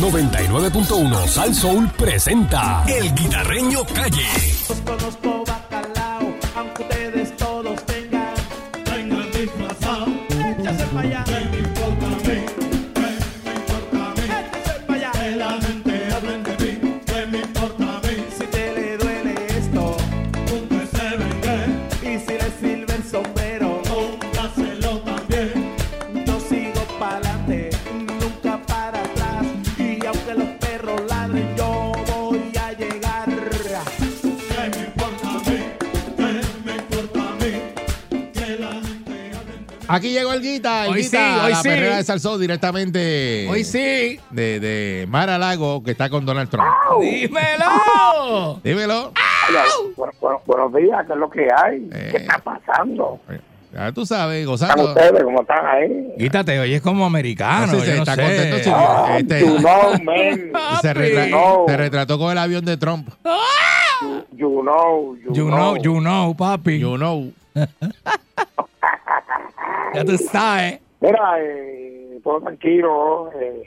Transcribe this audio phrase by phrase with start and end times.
[0.00, 5.59] 99.1 Sal Soul presenta El Guitarreño Calle.
[39.92, 41.68] Aquí llegó el Guita, el Hoy Guita, sí, hoy la sí.
[41.68, 44.20] perrera de Salsó directamente Hoy sí.
[44.30, 46.68] de, de Mar a Lago, que está con Donald Trump.
[47.00, 48.60] ¡Dímelo!
[48.64, 49.12] Dímelo.
[50.46, 51.88] Buenos días, ¿qué es lo que hay?
[51.92, 52.08] Eh.
[52.12, 53.18] ¿Qué está pasando?
[53.72, 54.84] Ya tú sabes, ¿Están gozando.
[54.88, 55.22] ustedes?
[55.24, 56.14] ¿Cómo están ahí?
[56.18, 57.72] Quítate, oye, es como americano.
[57.72, 58.22] No sé, yo no está sé.
[58.22, 58.70] contento, sí.
[58.72, 60.52] Ah, Este- you know, man.
[60.82, 61.64] se, retra- No.
[61.66, 63.08] se retrató con el avión de Trump.
[64.32, 66.78] You know, you, You know, you know, papi.
[66.78, 67.30] You know.
[69.94, 70.80] Ya tú sabes.
[71.00, 73.30] Mira, eh, todo tranquilo.
[73.40, 73.62] Eh,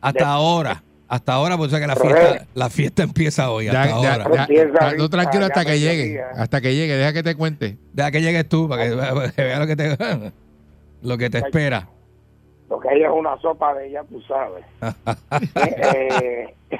[0.00, 0.82] Hasta ahora.
[1.08, 3.68] Hasta ahora, pues que la fiesta, la fiesta empieza hoy.
[3.68, 4.46] Hasta ya, ahora.
[4.46, 6.20] ya, no, tranquilo hasta que llegue.
[6.36, 7.78] Hasta que llegue, deja que te cuente.
[7.94, 9.96] Deja que llegues tú para que, para que vea lo que te,
[11.02, 11.88] lo que te espera.
[12.68, 14.64] lo que hay es una sopa de ella, tú sabes.
[15.54, 16.78] Eh, eh,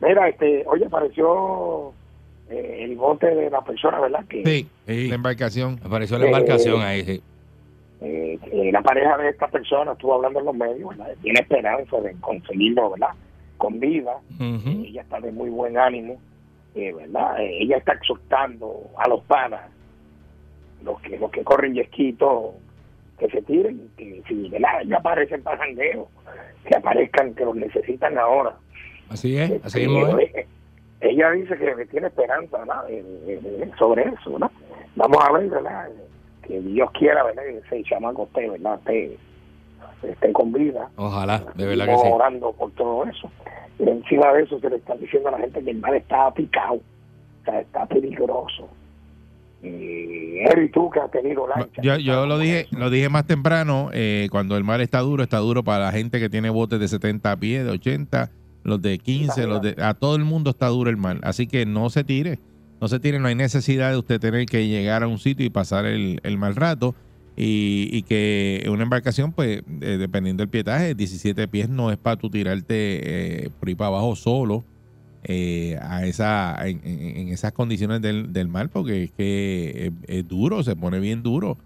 [0.00, 1.92] mira, este, oye, apareció
[2.50, 4.24] eh, el bote de la persona, ¿verdad?
[4.28, 5.08] Que Sí, Sí.
[5.08, 5.80] la embarcación.
[5.84, 7.22] Apareció la embarcación ahí, sí.
[8.02, 11.14] eh, que la pareja de esta persona estuvo hablando en los medios, ¿verdad?
[11.22, 13.08] Tiene esperanza de conseguirlo, ¿verdad?
[13.56, 14.16] Con vida.
[14.38, 14.84] Ujú.
[14.86, 16.20] ella está de muy buen ánimo,
[16.74, 17.40] eh, ¿verdad?
[17.40, 19.62] Eh, ella está exhortando a los panas,
[20.84, 22.52] los que los que corren yesquitos,
[23.18, 24.82] que se tiren, que si ¿verdad?
[24.86, 28.54] ya aparecen para que aparezcan, que los necesitan ahora.
[29.08, 30.46] Así es, así Eh, mismo es.
[31.00, 32.88] Ella dice que, que tiene esperanza, ¿verdad?
[32.88, 34.50] Eh, eh, sobre eso, ¿verdad?
[34.94, 35.88] Vamos a ver, ¿verdad?
[36.42, 37.42] Que Dios quiera, ¿verdad?
[37.42, 38.78] Que ese chamaco esté, ¿verdad?
[38.78, 39.18] Esté,
[40.02, 40.88] esté con vida.
[40.96, 42.08] Ojalá, de verdad que sí.
[42.10, 43.30] orando por todo eso.
[43.78, 46.32] Y encima de eso se le están diciendo a la gente que el mar está
[46.32, 48.68] picado, o sea, está peligroso.
[49.62, 51.82] Y Eri, tú que has tenido lancha.
[51.82, 55.38] Yo, yo lo dije lo dije más temprano, eh, cuando el mar está duro, está
[55.38, 58.30] duro para la gente que tiene botes de 70 pies, de 80,
[58.66, 61.20] los de 15, los de, a todo el mundo está duro el mar.
[61.22, 62.40] Así que no se tire,
[62.80, 65.50] no se tire, no hay necesidad de usted tener que llegar a un sitio y
[65.50, 66.94] pasar el, el mal rato.
[67.38, 72.16] Y, y que una embarcación, pues, eh, dependiendo del pietaje, 17 pies no es para
[72.16, 74.64] tú tirarte eh, por ahí para abajo solo
[75.22, 80.62] eh, a esa, en esas condiciones del, del mar, porque es que es, es duro,
[80.62, 81.58] se pone bien duro.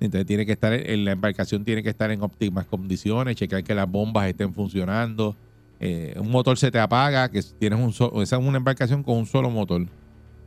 [0.00, 3.74] Entonces tiene que estar, en la embarcación tiene que estar en óptimas condiciones, checar que
[3.74, 5.36] las bombas estén funcionando.
[5.80, 9.16] Eh, un motor se te apaga, que tienes un so- esa es una embarcación con
[9.16, 9.86] un solo motor.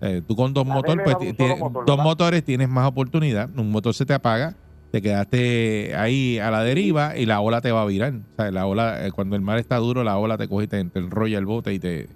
[0.02, 3.50] Eh, tú con dos motores, pues solo tienes- motor, dos motores tienes más oportunidad.
[3.58, 4.54] Un motor se te apaga,
[4.92, 8.14] te quedaste ahí a la deriva y la ola te va a virar.
[8.14, 10.68] O sea, la ola, eh, cuando el mar está duro, la ola te coge y
[10.68, 12.10] te, te enrolla el bote y te,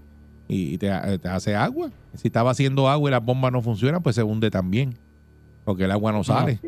[0.48, 1.90] y, y te, te hace agua.
[2.16, 4.94] Si estaba haciendo agua y las bombas no funcionan, pues se hunde también.
[5.66, 6.60] Porque el agua no sale.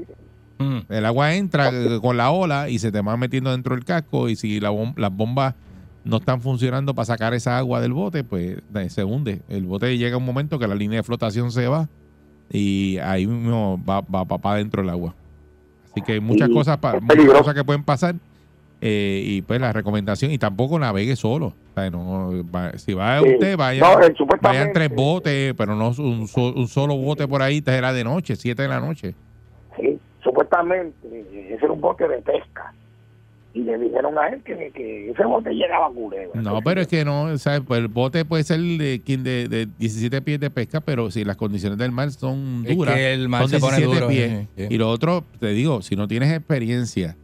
[0.58, 0.80] Mm.
[0.90, 1.72] El agua entra
[2.02, 4.94] con la ola y se te va metiendo dentro del casco y si la bom-
[4.98, 5.54] las bombas
[6.04, 8.58] no están funcionando para sacar esa agua del bote, pues
[8.90, 9.42] se hunde.
[9.50, 11.88] El bote llega un momento que la línea de flotación se va
[12.52, 15.14] y ahí mismo va, va para adentro el agua.
[15.92, 18.16] Así que hay muchas cosas, pa- es muchas cosas que pueden pasar
[18.82, 21.48] eh, y pues la recomendación y tampoco navegue solo.
[21.48, 23.30] O sea, no, va- si va Sí.
[23.34, 27.42] usted, vaya, No, eh, vayan tres botes, pero no un, so- un solo bote por
[27.42, 29.16] ahí, era de noche, siete de la noche.
[29.78, 32.74] Sí, supuestamente eh, ese era un bote de pesca.
[33.60, 36.42] Y le dijeron a él que, que ese bote llegaba a Culebra.
[36.42, 37.62] No, pero es que no, ¿sabes?
[37.68, 41.36] Pues el bote puede ser de, de, de 17 pies de pesca, pero si las
[41.36, 44.48] condiciones del mar son Es duras, que el mar son se pone 17 duro, pies.
[44.56, 44.74] sí, sí.
[44.74, 47.18] Y lo otro, te digo, si no tienes experiencia,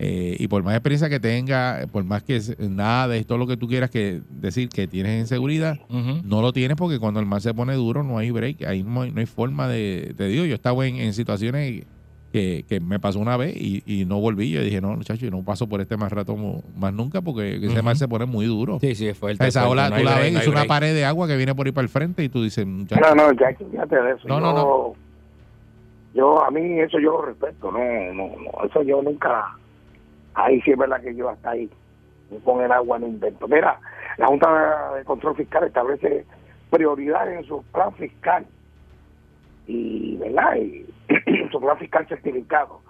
[0.00, 3.56] eh, y por más experiencia que tenga, por más que nada de todo lo que
[3.56, 6.20] tú quieras que decir que tienes inseguridad, Ujú.
[6.22, 9.02] no lo tienes porque cuando el mar se pone duro no hay break, ahí no
[9.02, 11.84] hay, no hay forma de, te digo, yo estaba en, en situaciones
[12.32, 15.30] que, que me pasó una vez y, y no volví, yo dije, no, muchacho, yo
[15.30, 16.36] no paso por este más rato
[16.76, 17.82] más nunca porque ese Ujú.
[17.82, 18.78] mar se pone muy duro.
[18.80, 19.46] Sí, sí, es fuerte.
[19.46, 20.68] esa fuerte, ola no tú la break, ves, no es una break.
[20.68, 23.14] pared de agua que viene por ahí para el frente y tú dices, muchacho, No,
[23.14, 24.28] no, ya fíjate de eso.
[24.28, 24.94] No, no, yo,
[26.14, 27.78] Yo, a mí eso yo lo respeto, no,
[28.12, 29.46] no, no, eso yo nunca,
[30.34, 31.70] ahí sí es verdad que yo hasta ahí,
[32.44, 33.48] con el agua no invento.
[33.48, 33.80] Mira,
[34.18, 36.26] la Junta de Control Fiscal establece
[36.70, 38.46] prioridades en su plan fiscal
[39.66, 40.56] y, ¿verdad?
[40.56, 40.86] Y
[41.50, 42.80] su plan fiscal certificado.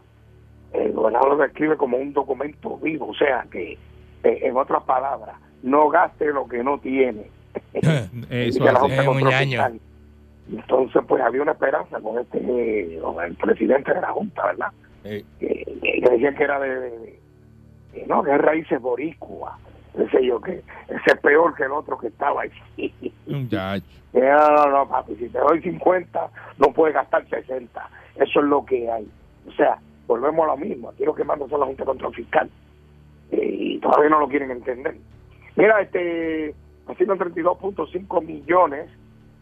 [0.73, 3.79] El gobernador lo describe como un documento vivo, o sea que
[4.25, 7.31] Eh, en otras palabras, no gaste lo que no tiene.
[7.73, 7.91] Eso
[8.29, 8.81] Dice la así.
[8.81, 9.49] Junta de Es un.
[9.51, 9.81] Fiscal.
[10.51, 14.73] Entonces, pues había una esperanza con este, eh, con el presidente de la Junta, ¿verdad?
[15.05, 17.21] Eh, Que, que- que decían que era de, de-
[17.93, 18.81] de- no, que es raíces
[19.95, 20.05] boricua.
[20.05, 20.63] Decía yo ese
[21.07, 22.93] es peor que el otro que estaba ahí.
[23.27, 23.85] Muchacho.
[24.13, 27.91] Que, No, no, no, papi, si te doy 50, no puedes gastar 60.
[28.17, 29.07] Eso es lo que hay.
[29.47, 30.91] O sea, volvemos a lo mismo.
[30.91, 32.51] Aquí lo que manda son la Junta de Control Fiscal.
[33.31, 34.97] Eh, y todavía no lo quieren entender.
[35.57, 36.55] Mira, este,
[36.87, 38.89] haciendo 32.5 millones,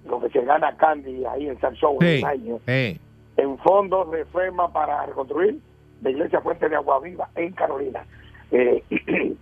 [0.07, 2.23] lo que se gana Candy ahí en San en Sí.
[2.23, 2.99] un año, Eh,
[3.37, 5.59] en fondos de FEMA para reconstruir
[6.03, 8.05] la iglesia Fuente de Agua Viva en Carolina.
[8.51, 8.83] Eh,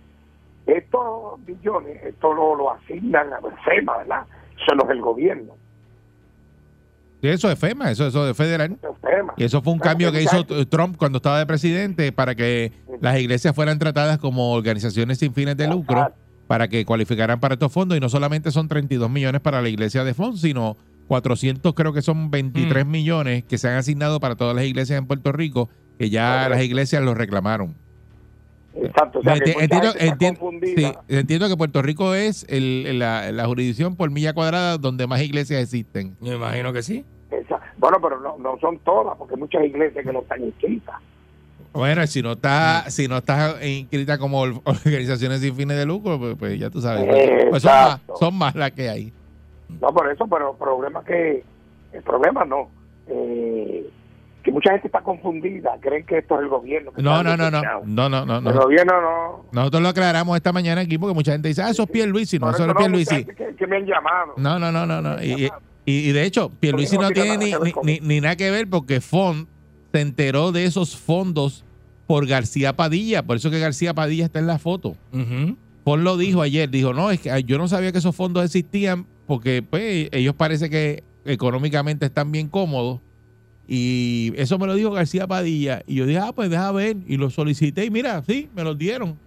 [0.67, 4.25] estos millones, esto lo, lo asignan a FEMA, ¿verdad?
[4.57, 5.53] Eso no es el gobierno,
[7.21, 8.77] eso es FEMA, eso, eso es federal.
[8.77, 9.33] eso es FEMA.
[9.37, 10.45] Y eso fue un Claro, cambio que hizo.
[10.67, 12.71] Trump cuando estaba de presidente para que
[13.01, 16.11] las iglesias fueran tratadas como organizaciones sin fines de lucro
[16.47, 17.97] para que cualificaran para estos fondos.
[17.97, 20.77] Y no solamente son 32 millones para la iglesia de Fon, sino
[21.07, 25.05] 400, creo que son 23 millones que se han asignado para todas las iglesias en
[25.07, 27.75] Puerto Rico, que ya las iglesias los reclamaron.
[28.75, 29.91] Exacto, o sea, que entiendo,
[30.61, 35.21] sí, entiendo que Puerto Rico es el- la, la jurisdicción por milla cuadrada donde más
[35.21, 36.17] iglesias existen.
[36.19, 37.05] me imagino que sí.
[37.31, 40.95] Esa- bueno, pero no, no son todas, porque hay muchas iglesias que no están inscritas.
[41.71, 46.17] Bueno, si no está, si no estás inscrita como or- organizaciones sin fines de lucro,
[46.19, 47.05] pues, pues ya tú sabes.
[47.05, 48.13] pues, son, más, Exacto.
[48.19, 49.13] son más las que hay.
[49.81, 51.43] No, por eso, pero el problema que,
[51.93, 52.69] el problema no,
[53.07, 53.89] eh,
[54.45, 56.93] que mucha gente está confundida, creen que esto es el gobierno.
[56.93, 57.81] que No, no, no, no, despechado.
[57.85, 58.61] no, no, no, El no.
[58.61, 59.45] gobierno no.
[59.51, 62.51] Nosotros lo aclaramos esta mañana aquí porque mucha gente dice, ah, eso es Pierluisi, no,
[62.51, 63.25] eso no es Pierluisi.
[63.25, 64.33] Que, que me han llamado.
[64.37, 65.21] No, no, no, no, no.
[65.21, 65.49] Y, y-
[65.87, 68.35] y de hecho, Pierluisi no no tiene ni, nada que ver con ni, ni nada
[68.35, 69.47] que ver porque Fond
[69.91, 71.65] se enteró de esos fondos
[72.07, 74.95] por García Padilla, por eso que García Padilla está en la foto.
[75.11, 75.57] Ujú.
[75.83, 79.05] Ford lo dijo ayer, dijo, no, es que yo no sabía que esos fondos existían
[79.25, 82.99] porque pues ellos parece que económicamente están bien cómodos
[83.67, 87.17] y eso me lo dijo García Padilla y yo dije, ah, pues deja ver y
[87.17, 89.17] lo solicité y mira, sí, me los dieron.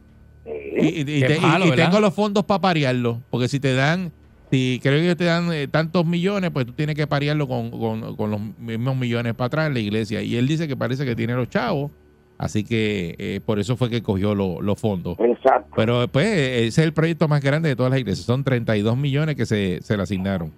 [0.46, 1.86] Y, y- y Qué te- y- malo, y ¿verdad?
[1.86, 4.12] tengo los fondos para parearlo, porque si te dan,
[4.50, 7.70] si creo que ellos te dan eh, tantos millones, pues tú tienes que parearlo con,
[7.70, 10.22] con- con los mismos millones para atrás en la iglesia.
[10.22, 11.90] Y él dice que parece que tiene los chavos,
[12.38, 15.18] así que eh, por eso fue que cogió lo- los fondos.
[15.20, 15.70] Exacto.
[15.76, 18.24] Pero pues ese es el proyecto más grande de todas las iglesias.
[18.24, 20.52] Son 32 millones que se, se le asignaron.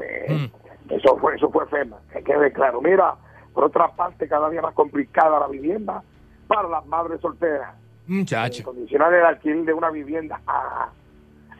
[0.00, 0.67] Eh, Mm.
[0.90, 2.80] Eso fue, eso fue FEMA, que quede claro.
[2.80, 3.14] Mira,
[3.54, 6.02] por otra parte, cada día más complicada la vivienda
[6.46, 7.74] para las madres solteras.
[8.06, 8.62] Muchacho.
[8.64, 10.88] Condicionar el alquiler de una vivienda a,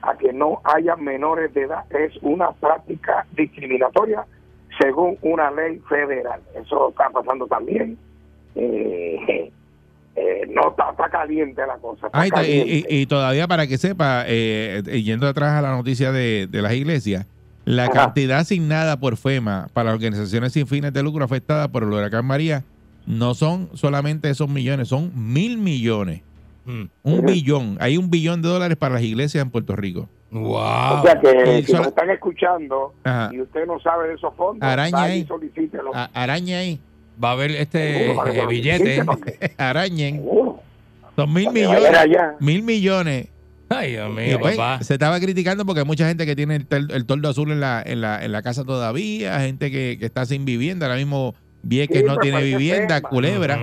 [0.02, 4.24] a que no haya menores de edad es una práctica discriminatoria
[4.80, 6.40] según una ley federal.
[6.54, 7.98] Eso está pasando también.
[8.54, 9.52] Eh,
[10.16, 12.06] eh, no está, está caliente la cosa.
[12.06, 12.86] está y, to- y- caliente.
[12.94, 16.62] y- y todavía para que sepa, eh, eh, yendo atrás a la noticia de, de
[16.62, 17.26] las iglesias,
[17.68, 17.92] la Ajá.
[17.92, 22.24] cantidad asignada por FEMA para las organizaciones sin fines de lucro afectadas por el huracán
[22.24, 22.64] María
[23.06, 26.22] no son solamente esos millones, son mil millones.
[26.66, 26.84] Mm.
[27.02, 27.76] Un billón.
[27.80, 30.08] Hay un billón de dólares para las iglesias en Puerto Rico.
[30.30, 30.54] Wow.
[30.54, 33.30] o sea que Y si nos están escuchando Ajá.
[33.32, 35.24] y usted no sabe de esos fondos, Araña ahí.
[35.26, 35.90] solicítelo.
[35.94, 36.78] A- araña ahí.
[37.22, 39.02] Va a haber este eh, billete.
[39.58, 40.22] Arañen.
[41.16, 41.82] Son mil millones.
[42.40, 43.28] Mil millones.
[43.70, 44.82] Ay, Dios Y mío, pues, papá.
[44.82, 47.60] se estaba criticando porque hay mucha gente que tiene el, tel- el toldo azul en
[47.60, 51.34] la, en, la, en la casa todavía, gente que, que está sin vivienda, ahora mismo
[51.62, 53.58] Vieques Sí, no tiene vivienda, FEMA, Culebra.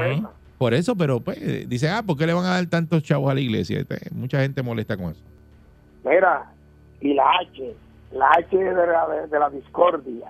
[0.58, 3.34] Por eso, pero pues dice, ah, ¿por qué le van a dar tantos chavos a
[3.34, 3.80] la iglesia?
[3.80, 5.22] Este, Mucha gente molesta con eso.
[6.04, 6.52] Mira,
[7.02, 7.74] y la H,
[8.14, 10.28] la H de la, de, de la discordia.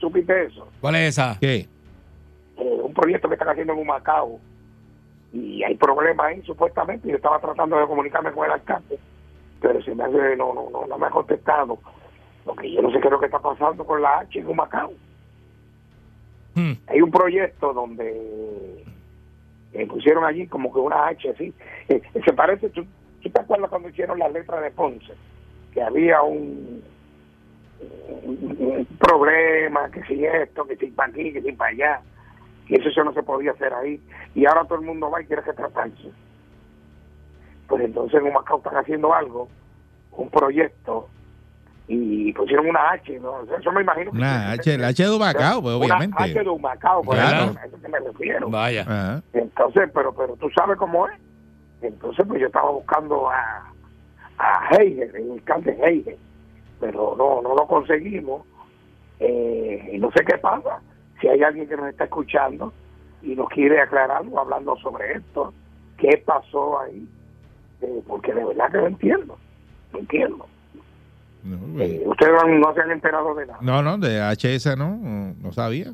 [0.00, 0.68] ¿Supiste eso?
[0.80, 1.36] ¿Cuál es esa?
[1.40, 1.68] ¿Qué?
[2.58, 4.40] Eh, un proyecto que están haciendo en un Macao.
[5.32, 7.08] Y hay problemas ahí, supuestamente.
[7.08, 8.98] Yo estaba tratando de comunicarme con el alcalde,
[9.62, 11.78] pero se me hace, no, no, no, no me ha contestado.
[12.44, 14.56] Porque yo no sé qué es lo que está pasando con la H en un
[14.56, 14.92] Macao.
[16.54, 16.72] Hmm.
[16.88, 18.84] Hay un proyecto donde
[19.72, 21.54] eh, pusieron allí como que una H así.
[21.88, 22.84] Eh, se parece, ¿tú,
[23.22, 25.14] tú te acuerdas cuando hicieron las letras de Ponce?
[25.72, 26.82] Que había un,
[28.24, 32.00] un- un problema, que si esto, que si para aquí, que si para allá.
[32.68, 34.00] Y eso, eso no se podía hacer ahí.
[34.34, 36.10] Y ahora todo el mundo va y quiere retratarse.
[37.72, 39.48] Pues entonces en Humacao están haciendo algo,
[40.10, 41.08] un proyecto,
[41.88, 43.40] y pusieron una H, ¿no?
[43.58, 44.18] Eso me imagino que...
[44.18, 46.22] Una H, la H de Humacao, pues Una obviamente.
[46.22, 47.44] H de Humacao, por Claro.
[47.50, 48.50] eso, a eso que me refiero.
[48.50, 48.82] Vaya.
[48.82, 49.22] Ajá.
[49.32, 51.14] Entonces, pero pero tú sabes cómo es.
[51.80, 53.72] Entonces, pues yo estaba buscando a,
[54.36, 56.18] a Heiger, el alcalde Heiger,
[56.78, 58.42] pero no, no lo conseguimos.
[59.18, 60.78] Eh, y no sé qué pasa.
[61.22, 62.70] Si hay alguien que nos está escuchando
[63.22, 65.54] y nos quiere aclarar algo hablando sobre esto,
[65.96, 67.08] qué pasó ahí.
[67.82, 69.38] Eh, porque de verdad que no entiendo.
[69.92, 70.46] No entiendo.
[71.44, 73.58] No, pues, Eh, ustedes no, no se han enterado de nada.
[73.60, 74.96] no, no, de HS no,
[75.40, 75.92] no, sabía.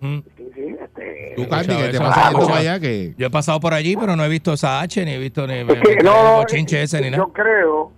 [0.00, 0.18] Mm.
[0.36, 2.48] Sí, sí, este, Tú, Candy, que te eso, pasa escuchado.
[2.48, 5.12] para allá, que Yo he pasado por allí, pero no he visto esa H, ni
[5.12, 6.44] he visto ni que, el no, eh,
[6.82, 7.28] ese, ni yo nada.
[7.34, 7.92] creo,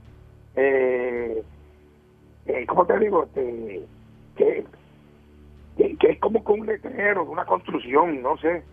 [0.57, 1.43] eh,
[2.47, 3.23] eh, ¿cómo te digo?
[3.23, 3.83] Este,
[4.37, 4.65] que,
[5.77, 8.65] que, que es como con un letrero, una construcción, no sé.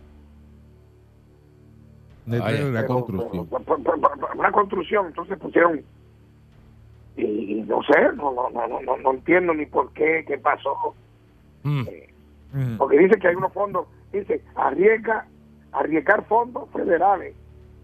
[2.26, 3.48] La Pero, construcción.
[3.48, 5.80] pero, pero, pero, pero, una construcción, entonces pusieron
[7.16, 10.38] y, y no sé, no, no, no, no, no, no entiendo ni por qué, qué
[10.38, 10.94] pasó,
[11.62, 11.80] Mm.
[11.82, 12.76] Ujú.
[12.78, 15.26] porque dice que hay unos fondos, dice, arriesga,
[15.72, 17.34] arriesgar fondos federales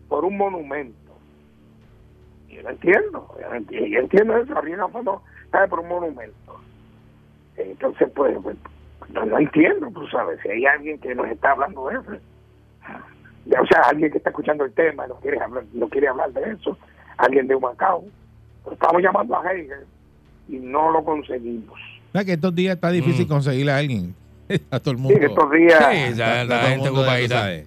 [0.09, 0.97] por un monumento.
[2.49, 5.69] Yo no entiendo, yo, no entiendo, yo entiendo eso, arriesga fondos ¿sabes?
[5.69, 6.59] por un monumento.
[7.57, 8.57] Entonces, pues, pues,
[9.11, 12.13] no, no entiendo, tú sabes, si hay alguien que nos está hablando de eso,
[13.49, 16.33] o sea, alguien que está escuchando el tema y no quiere hablar, no quiere hablar
[16.33, 16.77] de eso,
[17.17, 18.05] alguien de Humacao,
[18.71, 19.87] estamos llamando a Heiger
[20.49, 21.79] y no lo conseguimos.
[22.13, 23.29] Sea, que estos días está difícil Mm.
[23.29, 24.15] conseguirle a alguien.
[24.71, 25.19] A todo el Sí, mundo.
[25.21, 27.35] que estos días Sí, ya Está- está la todo el gente ocupadita.
[27.41, 27.67] sabes.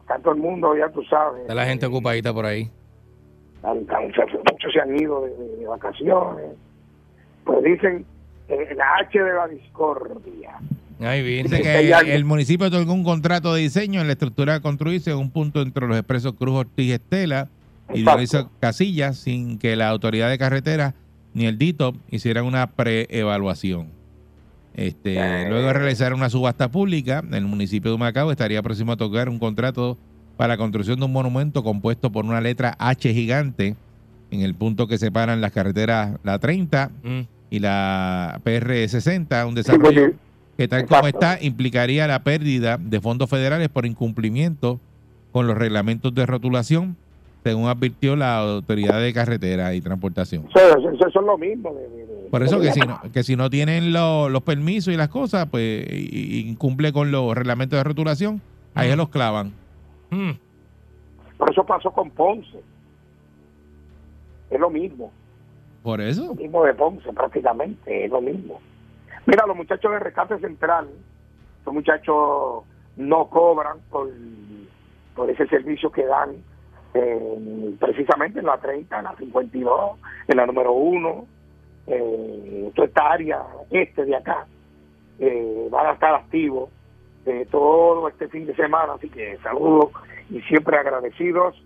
[0.00, 1.40] está todo el mundo, ya tú sabes.
[1.42, 2.70] Está la gente ocupadita por ahí.
[3.62, 6.46] Muchos se han ido de, de- de vacaciones.
[7.44, 8.04] Pues dicen
[8.48, 10.56] eh, la H de la discordia.
[11.00, 11.22] Ahí.
[11.42, 15.18] Dice que el municipio otorgó un contrato de diseño en la estructura a construirse en
[15.18, 17.48] un punto entre los expresos Cruz Ortiz Estela
[17.92, 18.00] y.
[18.02, 20.94] Dionisio Casillas sin que la autoridad de carretera
[21.34, 23.88] ni el DITOP hicieran una preevaluación.
[24.74, 25.48] Este, Eh.
[25.48, 29.38] luego de realizar una subasta pública, el municipio de Humacao estaría próximo a otorgar un
[29.38, 29.96] contrato
[30.36, 33.74] para la construcción de un monumento compuesto por una letra H gigante
[34.30, 37.20] en el punto que separan las carreteras la 30 Mm.
[37.50, 40.12] y la PR 60, un desarrollo
[40.56, 44.80] que tal como está implicaría la pérdida de fondos federales por incumplimiento
[45.32, 46.96] con los reglamentos de rotulación,
[47.44, 50.46] según advirtió la Autoridad de Carretera y Transportación.
[50.54, 51.74] Eso, eso- eso es lo mismo.
[51.74, 54.92] de- de- de- Por eso que si no, que si no tienen lo- los permisos
[54.92, 58.40] y las cosas, pues incumple con los reglamentos de rotulación,
[58.74, 59.52] ahí se los clavan.
[60.10, 60.30] Mm.
[61.38, 62.58] Por eso pasó con Ponce.
[64.50, 65.12] Es lo mismo.
[65.82, 66.26] Por eso.
[66.26, 68.06] Lo mismo de Ponce, prácticamente.
[68.06, 68.58] Es lo mismo.
[69.26, 70.88] Mira, los muchachos de Rescate Central,
[71.64, 72.64] los muchachos
[72.96, 74.08] no cobran por,
[75.14, 76.36] por ese servicio que dan
[76.94, 81.26] eh, precisamente en la 30, en la 52, en la número 1,
[81.88, 84.46] eh, toda esta área este de acá,
[85.18, 86.70] eh, van a estar activos
[87.26, 89.90] eh, todo este fin de semana, así que saludos
[90.30, 91.60] y siempre agradecidos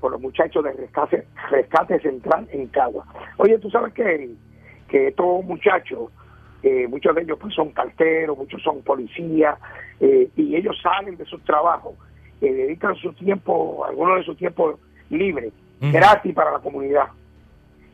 [0.00, 3.06] por los muchachos de Rescate, Rescate Central en Cagua.
[3.38, 4.34] Oye, tú sabes que,
[4.88, 6.10] que estos muchachos,
[6.62, 9.58] eh, muchos de ellos pues son carteros, muchos son policías,
[10.00, 11.94] eh, y ellos salen de sus trabajos,
[12.40, 14.78] eh, dedican su tiempo, algunos de su tiempo
[15.10, 17.08] libre, gratis para la comunidad.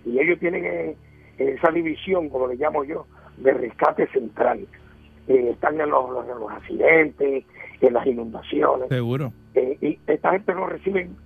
[0.04, 0.96] Y ellos tienen eh,
[1.38, 3.06] esa división, como le llamo yo,
[3.36, 4.66] de rescate central.
[5.26, 7.44] Eh, están en los, en los accidentes,
[7.80, 8.88] en las inundaciones.
[8.88, 9.32] Seguro.
[9.54, 11.16] Eh, y esta gente no reciben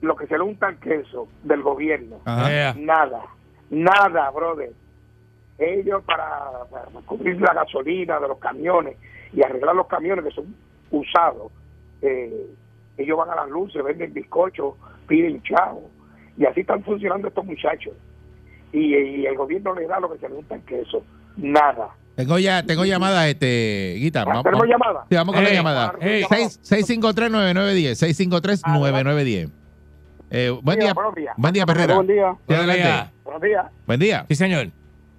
[0.00, 2.16] lo que se le unta el queso del gobierno.
[2.24, 2.74] Ajá.
[2.78, 3.22] Nada,
[3.70, 4.72] nada, brother.
[5.60, 6.26] Ellos para,
[6.70, 8.96] para cubrir la gasolina de los camiones
[9.32, 10.54] y arreglar los camiones que son
[10.90, 11.52] usados,
[12.02, 12.46] eh,
[12.96, 14.74] ellos van a las luces, venden bizcochos,
[15.06, 15.90] piden chavo.
[16.38, 17.92] Y así están funcionando estos muchachos.
[18.72, 21.02] Y, y el gobierno les da lo que se le unta el queso.
[21.36, 21.90] Nada.
[22.16, 24.22] Tengo ya, tengo llamadas, este, Guita.
[24.22, 25.06] Ah, vamos- ¿Tenemos vamos- llamada?
[25.10, 25.94] Sí, vamos con la llamada.
[26.00, 26.24] ey.
[26.28, 27.96] Seis- 653-9910.
[27.98, 29.50] 653-9910.
[30.30, 30.94] Eh, buen día.
[30.94, 31.34] Buenos días.
[31.36, 31.94] Buen día, Perrera.
[31.96, 32.82] Buen día, Sí, adelante.
[32.82, 33.66] Buenos Buenos días.
[33.86, 34.24] Buen día.
[34.28, 34.66] Sí, señor.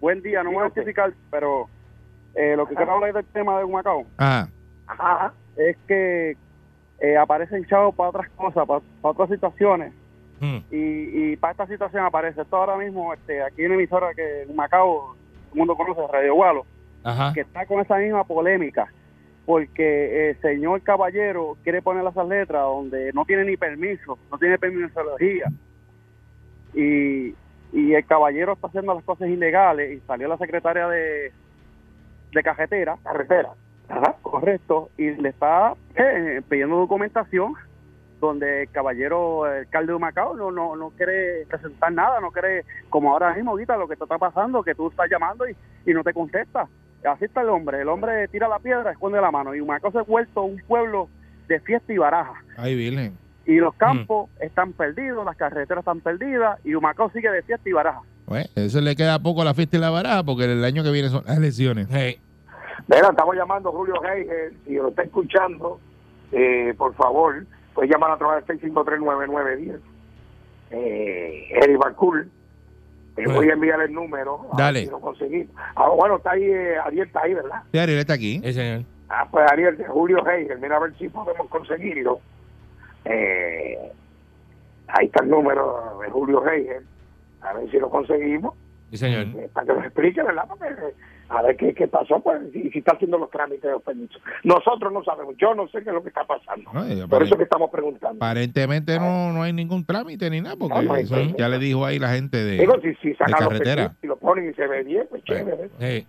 [0.01, 1.67] Buen día, no me voy a justificar, pero
[2.35, 4.49] eh, lo que quiero hablar del tema de Humacao Ajá.
[4.87, 5.33] Ajá.
[5.55, 6.35] es que
[6.99, 9.93] eh, aparecen chavos para otras cosas, para, para otras situaciones,
[10.43, 10.57] Mm.
[10.71, 14.41] y, y para esta situación aparece esto ahora mismo, este, aquí en la emisora que
[14.41, 15.15] en Humacao, todo
[15.53, 16.65] el mundo conoce, Radio Gualo,
[17.03, 17.31] Ajá.
[17.31, 18.91] que está con esa misma polémica,
[19.45, 24.57] porque el señor Caballero quiere poner esas letras donde no tiene ni permiso, no tiene
[24.57, 25.45] permisología,
[26.73, 27.35] y,
[27.73, 31.31] y el Caballero está haciendo las cosas ilegales, y salió la secretaria de,
[32.31, 33.49] de cajetera, Carretera.
[33.89, 34.15] Ajá.
[34.21, 37.55] correcto, y le está eh, pidiendo documentación
[38.21, 42.63] donde el caballero, el alcalde de Macao, no, no, no quiere presentar nada, no quiere,
[42.89, 45.93] como ahora mismo, ahorita lo que te está pasando, que tú estás llamando y, y
[45.93, 46.67] no te contesta.
[47.03, 49.97] Así está el hombre, el hombre tira la piedra, esconde la mano, y Macao se
[49.97, 51.09] ha vuelto un pueblo
[51.47, 52.35] de fiesta y baraja.
[52.57, 53.17] Ay, Virgen.
[53.51, 57.73] Y los campos están perdidos, las carreteras están perdidas, y Humacao sigue de fiesta y
[57.73, 57.99] baraja.
[58.27, 60.91] Bueno, eso le queda poco a la fiesta y la baraja porque el año que
[60.91, 61.87] viene son las elecciones.
[61.91, 62.17] Hey.
[62.87, 64.53] Mira, estamos llamando a Julio Heiger.
[64.65, 65.79] Si lo está escuchando,
[66.31, 69.79] eh, por favor, puede llamar a través del 653-9910.
[70.71, 72.29] eh, Eric Barcool.
[73.15, 73.39] Te Bueno.
[73.39, 74.35] voy a enviar el número.
[74.53, 74.85] a ver Dale.
[74.85, 75.53] si lo conseguimos.
[75.75, 77.63] Ah, bueno, está ahí, eh, Ariel está ahí, ¿verdad?
[77.71, 78.39] Sí, Ariel está aquí.
[78.45, 78.85] Sí, señor.
[79.09, 82.21] Ah, pues Ariel, de Julio Heiger, mira a ver si podemos conseguirlo.
[83.05, 83.77] Eh,
[84.87, 86.81] ahí está el número de Julio Heiger,
[87.41, 88.53] a ver si lo conseguimos,
[88.91, 89.25] Sí, señor.
[89.39, 90.43] eh, para que nos explique, ¿verdad?
[90.47, 90.93] Porque, eh,
[91.29, 94.21] a ver qué, qué pasó, pues, si, si está haciendo los trámites de los permisos.
[94.43, 96.69] Nosotros no sabemos, yo no sé qué es lo que está pasando.
[96.73, 98.17] No, y Por eso que estamos preguntando.
[98.23, 101.39] Aparentemente no, no hay ningún trámite ni nada, porque No, no hay eso trámite.
[101.39, 103.75] ya le dijo ahí la gente de, Digo, si, si sacan de los carretera.
[103.83, 105.69] permisos y lo ponen y se ve bien, pues chévere.
[105.79, 106.07] Sí.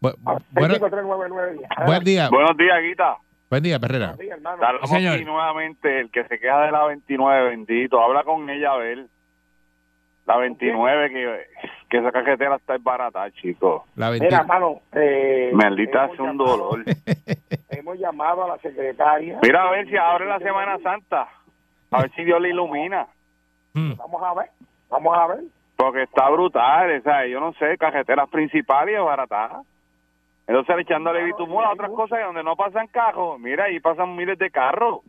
[0.00, 1.86] Bu- ah, bueno, 6539910.
[1.86, 3.16] buen día, Buenos días, Guita.
[3.54, 4.14] Buen día, Perrera.
[4.18, 4.56] Sí, hermano.
[4.62, 5.14] Estamos señor.
[5.14, 6.00] aquí nuevamente.
[6.00, 8.00] El que se queja de la 29, bendito.
[8.02, 9.06] Habla con ella a ver.
[10.26, 11.46] La 29, que,
[11.90, 13.82] que esa carretera está barata, chicos.
[13.94, 16.84] La Mira, 20 hermano, eh, Maldita hemos hace un llamado- dolor.
[17.70, 19.38] Hemos llamado a la secretaria.
[19.42, 21.28] Mira a ver si abre la Semana Santa.
[21.90, 23.06] A ver si Dios le ilumina.
[23.74, 23.92] Mm.
[23.96, 24.50] Vamos a ver,
[24.88, 25.40] vamos a ver.
[25.76, 29.66] Porque está brutal, o sea, yo no sé, carreteras principales baratadas.
[30.46, 33.38] Entonces echándole bitumul a otras cosas donde no pasan carros.
[33.40, 35.00] Mira, ahí pasan miles de carros.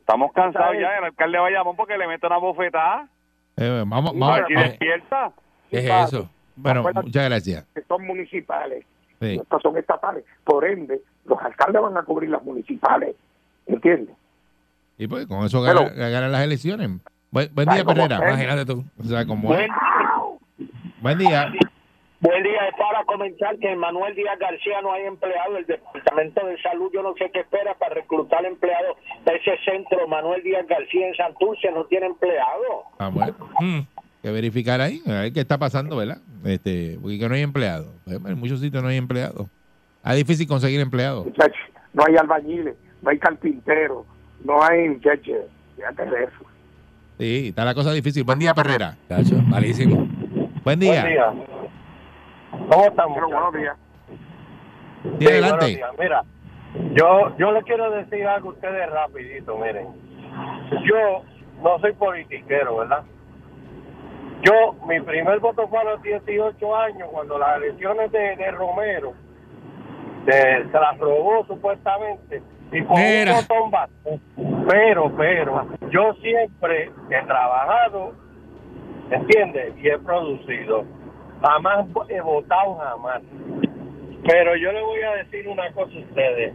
[0.00, 0.98] Estamos cansados ya.
[0.98, 3.08] El alcalde a llamar porque le mete una bofetada.
[3.56, 5.32] eh, vamos, vamos, A ver si vamos- despierta.
[5.70, 6.28] ¿Qué es eso?
[6.56, 7.66] bueno, Acuérdate muchas gracias.
[7.74, 8.84] Que son municipales,
[9.20, 9.36] Sí.
[9.40, 10.24] estas son estatales.
[10.44, 13.14] Por ende, los alcaldes van a cubrir las municipales.
[13.66, 14.14] ¿Entiendes?
[14.98, 16.90] Y pues con eso Pero- ganan, las elecciones.
[17.30, 18.16] Buen, día, Perrera.
[18.16, 18.84] Imagínate tú.
[19.00, 19.48] O sea, como.
[21.00, 21.52] Buen día.
[22.24, 25.58] Buen día, es para comentar que en Manuel Díaz García no hay empleado.
[25.58, 30.08] El Departamento de Salud, yo no sé qué espera para reclutar empleados de ese centro.
[30.08, 32.84] Manuel Díaz García en Santurce no tiene empleado.
[32.98, 33.34] Ah, bueno.
[33.60, 33.80] Mm.
[34.22, 36.16] que verificar ahí, a ver qué está pasando, ¿verdad?
[36.46, 37.88] Este, porque que no hay empleados.
[38.06, 39.46] Pues, En muchos sitios no hay empleados.
[40.02, 41.26] Es difícil conseguir empleados.
[41.92, 44.06] No hay albañiles, no hay carpinteros,
[44.42, 45.44] no hay muchachos.
[45.76, 46.44] Fíjate de eso.
[47.18, 48.24] Sí, está la cosa difícil.
[48.24, 48.96] Buen día, Perrera.
[49.10, 50.08] Cacho, malísimo.
[50.64, 51.04] Buen día.
[52.70, 53.14] ¿Cómo estamos?
[53.16, 53.76] Pero buenos días.
[55.18, 55.80] Sí, adelante.
[55.98, 56.22] Mira,
[56.94, 59.88] yo, yo le quiero decir algo a ustedes rapidito, miren.
[60.84, 61.22] Yo
[61.62, 63.02] no soy politiquero, ¿verdad?
[64.42, 69.12] Yo, mi primer voto fue a los 18 años, cuando las elecciones de, de Romero
[70.26, 72.42] de- se las robó supuestamente.
[72.72, 73.32] Y con Mira.
[73.32, 74.10] un botón bastó.
[74.68, 78.12] Pero, pero, yo siempre he trabajado,
[79.10, 79.74] ¿entiendes?
[79.78, 80.84] Y he producido.
[81.42, 83.22] Jamás he votado, jamás.
[84.26, 86.54] Pero yo le voy a decir una cosa a ustedes.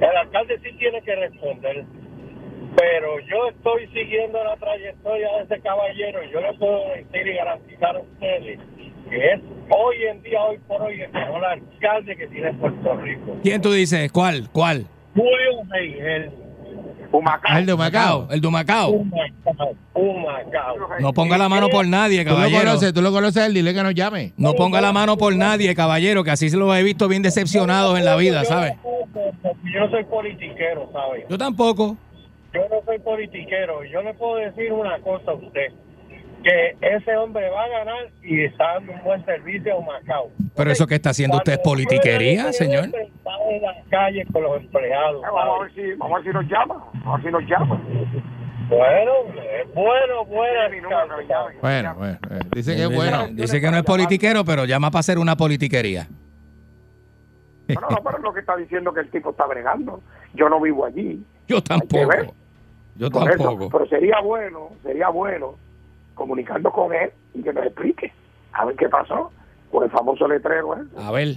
[0.00, 1.84] El alcalde sí tiene que responder.
[2.76, 6.22] Pero yo estoy siguiendo la trayectoria de ese caballero.
[6.24, 8.58] Yo le puedo decir y garantizar a ustedes
[9.10, 13.36] que es hoy en día, hoy por hoy, el mejor alcalde que tiene Puerto Rico.
[13.42, 14.10] ¿Quién tú dices?
[14.12, 14.48] ¿Cuál?
[14.52, 14.86] ¿Cuál?
[15.14, 16.30] Julio Miguel.
[17.12, 17.52] Humacao.
[17.52, 18.28] Ah, el de Macao.
[18.30, 18.90] El de Macao.
[18.90, 19.74] Un Macao.
[19.94, 20.76] Un Macao.
[21.00, 22.60] No ponga la mano por nadie, Tú lo caballero.
[22.60, 24.32] conoces, tú lo conoces, él, dile que nos llame.
[24.36, 27.98] No ponga la mano por nadie, caballero, que así se los he visto bien decepcionados
[27.98, 28.74] en la vida, ¿sabes?
[28.84, 31.24] Yo no soy politiquero, ¿sabes?
[31.28, 31.96] Yo tampoco.
[32.54, 33.84] Yo no soy politiquero.
[33.84, 35.72] Yo le puedo decir una cosa a usted.
[36.42, 40.30] Que ese hombre va a ganar y está dando un buen servicio a Macao.
[40.56, 42.86] Pero eso que está haciendo usted es politiquería, señor.
[42.86, 45.22] Está en las calles con los empleados.
[45.22, 46.84] Eh, Vamos a ver si, vamos a ver si nos llama.
[46.94, 47.82] Vamos a ver si nos llama.
[48.70, 49.12] Bueno,
[49.60, 50.20] es bueno,
[51.28, 51.58] llame.
[51.60, 53.26] Bueno, bueno, eh, dice que es bueno.
[53.32, 56.06] Dice que no es politiquero, pero llama para hacer una politiquería.
[57.68, 60.00] No, no, pero es lo que está diciendo que el tipo está bregando.
[60.34, 61.22] Yo no vivo allí.
[61.46, 62.34] Yo tampoco.
[62.96, 63.70] Yo eso, tampoco.
[63.70, 65.56] pero sería bueno, sería bueno
[66.24, 68.12] comunicando con él y que nos explique
[68.52, 69.32] a ver qué pasó
[69.72, 70.76] con el famoso letrero.
[70.76, 70.82] ¿eh?
[70.98, 71.28] A ver.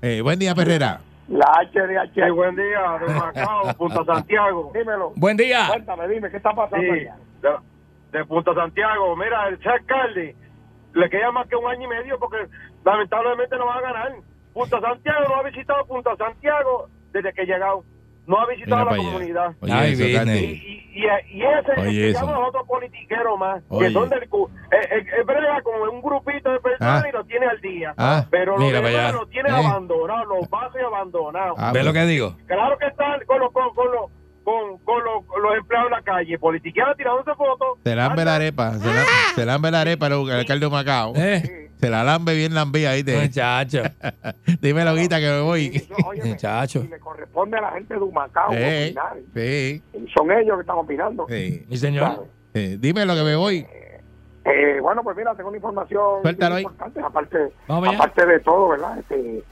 [0.00, 1.00] Eh, buen día, Perrera.
[1.28, 2.32] La HDH.
[2.34, 4.70] buen día, de Macao, Punta Santiago.
[4.74, 5.12] Dímelo.
[5.16, 5.66] Buen día.
[5.68, 7.16] Cuéntame, dime, ¿qué está pasando Sí, allá?
[8.12, 9.14] de, de Punta Santiago.
[9.14, 10.34] Mira, el alcalde
[10.94, 12.38] le queda más que un año y medio porque
[12.82, 14.12] lamentablemente no va a ganar.
[14.54, 17.84] Punta Santiago no ha visitado Punta Santiago desde que ha llegado.
[18.28, 19.52] No ha visitado Mira la comunidad.
[19.60, 20.18] Oye, Ay, eso, business.
[20.18, 20.38] Candy.
[20.38, 22.20] Y, y, y ese Oye, que eso.
[22.20, 23.86] llama a otro politiquero más, Oye.
[23.88, 27.08] que son del cu- eh, eh, es brega como un grupito de personas Ah.
[27.08, 27.94] y lo tiene al día.
[27.96, 29.52] Ah, pero lo mira para demás lo tiene Eh.
[29.66, 31.56] abandonado, los bases abandonados.
[31.58, 32.36] Ah, ¿Ves pues, lo que digo?
[32.46, 34.10] Claro que están con los, con, con los,
[34.44, 37.78] con, con los, los empleados en la calle, politiqueando, tirándose fotos.
[37.84, 39.02] Se lambe la arepa, se, la,
[39.36, 41.12] se lambe la arepa el alcalde de Macao.
[41.16, 43.04] Eh, Se la lambe bien lambía ahí.
[43.04, 43.82] Te, muchacho.
[44.60, 45.86] dímelo, Guita, que me voy.
[46.24, 46.82] Muchacho.
[46.84, 49.16] Y le corresponde a la gente de Humacao Eh, opinar.
[49.34, 51.26] sí, Y Son ellos que están opinando.
[51.28, 51.64] sí.
[51.68, 52.26] Mi señor.
[52.54, 53.66] Eh, dímelo que me voy.
[54.44, 56.62] Eh, bueno, pues mira, tengo una información Suéltalo ahí.
[56.64, 57.38] importante, aparte,
[57.68, 57.98] Vamos allá.
[57.98, 58.98] aparte de todo, ¿verdad?
[58.98, 59.44] Este,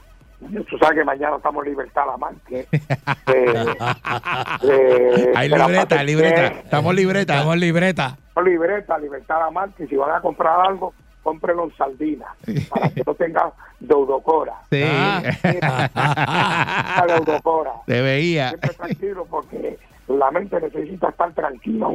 [0.68, 2.60] Tú sabes que mañana estamos en Libertad Amante.
[2.70, 3.54] Eh,
[4.62, 6.52] eh, Hay la libreta, libreta.
[6.52, 7.34] que- Estamos libreta.
[7.34, 8.18] Estamos libreta.
[8.44, 9.86] libreta, Libertad Amante.
[9.86, 10.92] Si van a comprar algo,
[11.26, 12.26] cómprenlo en sardina.
[12.70, 14.54] Para que no tenga deudocora.
[14.70, 14.80] Sí.
[14.80, 17.72] La deudocora.
[17.84, 18.50] Te veía.
[18.50, 21.88] siempre tranquilo porque la mente necesita estar tranquila.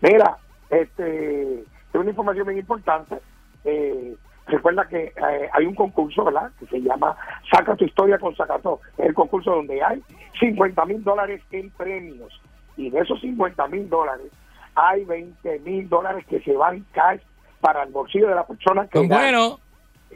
[0.00, 0.38] Mira,
[0.70, 3.18] este, es una información bien importante.
[3.64, 4.16] Eh,
[4.46, 6.50] recuerda que eh, hay un concurso, ¿verdad?
[6.58, 7.14] Que se llama
[7.52, 8.80] Saca tu historia con Sacató.
[8.96, 10.02] Es el concurso donde hay
[10.38, 12.40] 50 mil dólares en premios.
[12.78, 14.28] Y de esos 50 mil dólares,
[14.74, 17.20] hay 20 mil dólares que se van cash
[17.60, 19.60] para el bolsillo de la persona que Son buenos.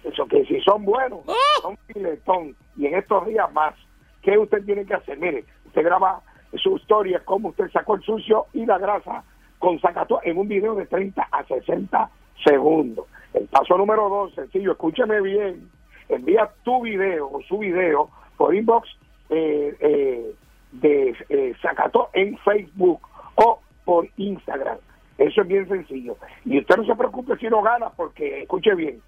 [0.03, 1.21] Eso que si son buenos,
[1.63, 2.55] son filetón.
[2.77, 3.75] Y en estos días más,
[4.23, 5.19] ¿qué usted tiene que hacer?
[5.19, 6.21] Mire, usted graba
[6.57, 9.25] su historia, cómo usted sacó el sucio y la grasa
[9.59, 12.11] con Zacató en un video de 30 a 60
[12.45, 13.07] segundos.
[13.33, 15.71] El paso número dos, sencillo, escúcheme bien,
[16.09, 18.89] envía tu video o su video por inbox
[19.31, 20.35] eh, eh,
[20.73, 23.01] de eh, Zacató en Facebook
[23.37, 24.79] o por Instagram.
[25.19, 26.17] Eso es bien sencillo.
[26.45, 29.01] Y usted no se preocupe si no gana, porque escuche bien,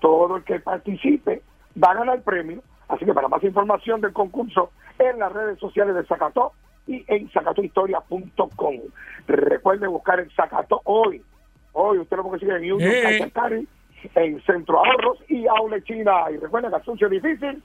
[0.00, 1.42] todo el que participe
[1.82, 2.62] va a ganar premio.
[2.88, 6.52] Así que para más información del concurso en las redes sociales de Zacató
[6.86, 8.76] y en zacatohistoria.com.
[9.26, 11.22] Recuerde buscar el Zacató hoy.
[11.72, 13.66] Hoy usted lo puede conseguir en Union Eh.
[14.14, 16.30] En Centro Ahorros y Aule China.
[16.30, 17.62] Y recuerda que el es difícil.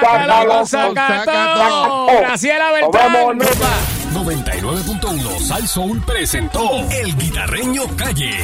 [0.00, 0.66] ¡Sácalo.
[0.66, 2.06] Sacató!
[2.20, 3.12] Graciela Beltrán.
[3.12, 3.74] vemos, papá.
[4.14, 8.38] 99.1 Sal Soul presentó El Guitarreño Calle.